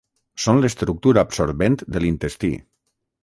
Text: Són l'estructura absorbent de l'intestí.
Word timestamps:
Són 0.43 0.61
l'estructura 0.61 1.25
absorbent 1.27 1.77
de 1.97 2.03
l'intestí. 2.05 2.53